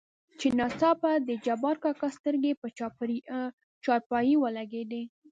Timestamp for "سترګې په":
2.17-2.67